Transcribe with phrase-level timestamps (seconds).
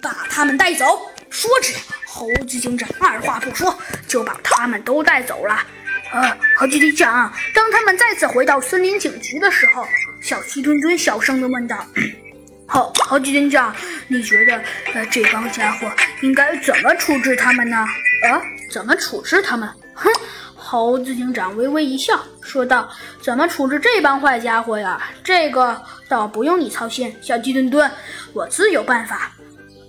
[0.00, 0.84] 把他们带走。
[1.30, 1.74] 说着，
[2.06, 3.76] 猴子警长二话不说
[4.06, 5.60] 就把他们都带走了。
[6.10, 9.86] 呃，猴子警长，当他们再次回到森林警局的时候，
[10.22, 11.84] 小鸡墩墩小声地问道
[12.66, 13.76] ：“猴猴子警长，
[14.08, 14.62] 你觉得
[14.94, 15.90] 呃这帮家伙
[16.22, 17.86] 应该怎么处置他们呢？
[18.22, 18.40] 呃，
[18.70, 19.68] 怎么处置他们？
[19.94, 20.10] 哼！”
[20.56, 22.90] 猴子警长微微一笑，说道
[23.22, 25.00] ：“怎么处置这帮坏家伙呀？
[25.22, 27.90] 这个倒不用你操心，小鸡墩墩，
[28.32, 29.30] 我自有办法。”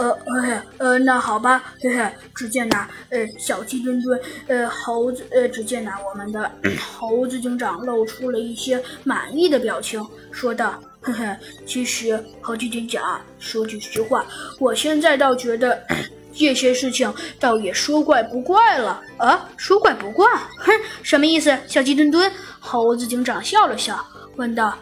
[0.00, 2.10] 呃，呃，呃，那好吧，嘿嘿。
[2.34, 6.50] 只见呐，呃，小鸡墩墩，呃，猴子，呃，只见呐，我们的
[6.98, 11.36] 猴子警长露出了一些满意的表情，说道：“嘿嘿，
[11.66, 14.24] 其实猴子警长，说句实话，
[14.58, 15.78] 我现在倒觉得。
[16.32, 19.48] ”这些事情倒也说怪不怪了啊！
[19.56, 20.24] 说怪不怪，
[20.58, 20.72] 哼，
[21.02, 21.58] 什么意思？
[21.66, 22.30] 小鸡墩墩，
[22.60, 23.98] 猴子警长笑了笑，
[24.36, 24.72] 问道：“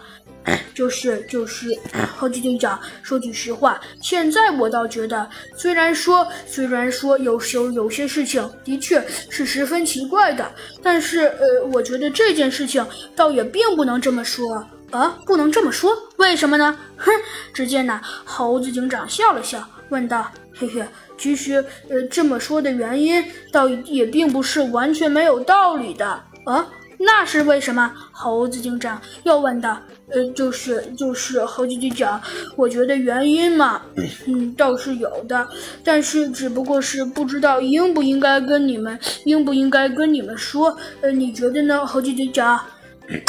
[0.74, 1.68] 就是就是，
[2.16, 10.50] 猴子警长，说句实话，现在我倒觉得，虽然说虽然说有时候有些事情的确是十分奇怪的，
[10.82, 16.78] 但是呃，我觉得这件事情倒也并不能这么说啊，不能这么说，为什么呢？
[16.96, 17.12] 哼！
[17.52, 20.84] 只见呢，猴子警长笑了笑，问道。”嘿嘿，
[21.16, 26.04] 其实，呃，这么说的原因倒也并不是完全没有道理的
[26.44, 26.68] 啊。
[26.98, 27.92] 那是为什么？
[28.12, 29.80] 猴子警长又问道。
[30.10, 32.18] 呃，就是就是，猴子警长，
[32.56, 33.82] 我觉得原因嘛，
[34.26, 35.46] 嗯，倒是有的，
[35.84, 40.74] 但是只不过是不知道应不应该跟你们，应不应该跟你们说。
[41.02, 42.58] 呃，你觉得呢，猴子警长？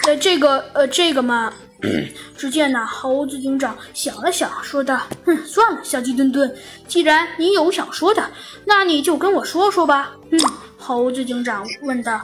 [0.08, 1.54] 呃，这个，呃，这个嘛。
[2.36, 6.54] 只见那猴子警长想了想，说道：“哼，算了，小鸡墩墩，
[6.90, 8.30] 既然你有想说的，
[8.66, 10.40] 那你就跟我说说吧。”嗯，
[10.78, 12.20] 猴子警长问道：“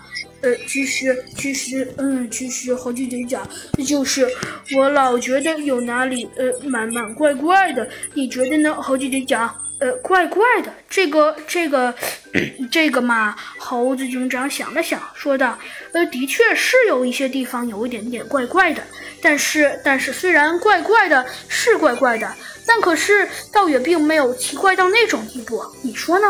[0.46, 3.48] 呃，其实，其实，嗯，其实，猴子警长，
[3.84, 4.30] 就是
[4.78, 11.94] 我老觉得有哪里，呃，蛮蛮怪怪的，你觉得呢，猴子警长？”呃，怪怪的，这个，这个，
[12.72, 15.60] 这个嘛，猴子警长想了想，说道
[15.94, 18.81] ：“呃，的确是有一些地方有一点点怪怪的，
[19.22, 22.31] 但是，但是虽然怪怪的，是怪怪的，
[22.66, 26.28] 但可是倒也并没有奇怪到那种地步，你说呢？”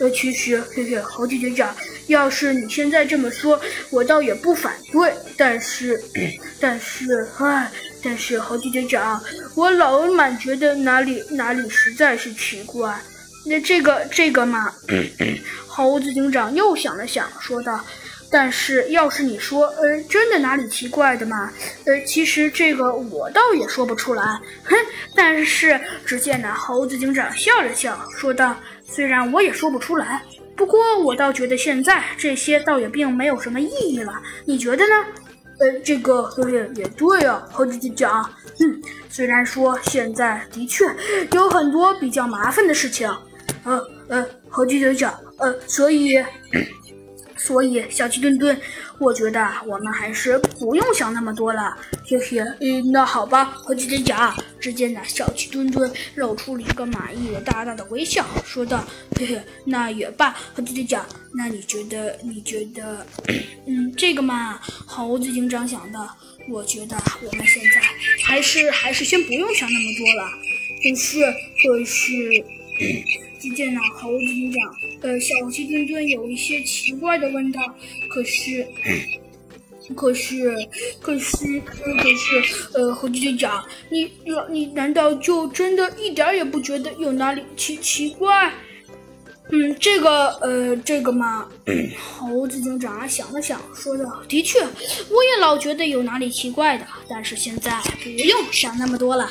[0.00, 1.76] 呃，其实，嘿嘿，猴子警长，
[2.08, 6.02] 要是你现在这么说，我倒也不反对，但是，
[6.58, 7.70] 但是，唉。
[8.02, 9.22] 但是猴子警长，
[9.54, 12.98] 我老满觉得哪里哪里实在是奇怪。
[13.44, 14.72] 那这个这个嘛，
[15.66, 17.84] 猴子警长又想了想，说道
[18.32, 21.52] ：“但是要是你说，呃，真的哪里奇怪的嘛，
[21.84, 24.22] 呃，其实这个我倒也说不出来。
[24.64, 24.76] ”哼！
[25.16, 30.22] 但是只见那猴子警长笑了笑，说道：“虽然我也说不出来，
[30.54, 34.12] 不过我倒觉得现在这些倒也并没有什么意义了。
[34.44, 34.94] 你觉得呢？”
[35.58, 38.24] 呃，这个也也对啊，猴子警长。
[38.60, 38.80] 嗯，
[39.10, 40.84] 虽然说现在的确
[41.32, 43.10] 有很多比较麻烦的事情，
[43.64, 46.24] 呃呃，猴子警长，呃，所以。
[47.42, 48.58] 所以，小鸡墩墩，
[48.98, 51.76] 我觉得我们还是不用想那么多了。
[52.06, 54.34] 嘿嘿，嗯，那好吧，猴子警长。
[54.60, 58.84] 只见呢小鸡墩墩露出了一个满意的大大的微笑，说道
[59.18, 61.06] ：“嘿嘿，那也罢，猴子警长。
[61.32, 62.14] 那你觉得？
[62.22, 63.06] 你觉得？
[63.66, 65.98] 嗯，这个嘛，猴子警长想的，
[66.50, 66.96] 我觉得
[67.26, 67.80] 我们现在
[68.22, 70.30] 还是还是先不用想那么多了。
[70.82, 71.20] 可是，
[71.62, 72.14] 可是。”
[73.38, 74.62] 只见那猴子警长，
[75.02, 77.60] 呃，小鸡墩墩有一些奇怪的问道
[78.10, 78.66] ：“可是，
[79.94, 80.54] 可是，
[81.00, 84.10] 可是，可是，呃，猴子警长，你，
[84.50, 88.52] 你难道就真的一点也不觉得有哪里奇奇怪？”
[89.52, 91.48] 嗯，这个，呃，这个嘛，
[91.98, 99.28] 猴子警长想了想，说道：“的确，我也老觉得有哪里奇怪的，但是现在不用想那么多了。”